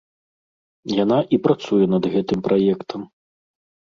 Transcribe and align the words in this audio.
Яна 1.03 1.19
і 1.35 1.39
працуе 1.45 1.85
над 1.93 2.03
гэтым 2.15 2.39
праектам. 2.47 3.01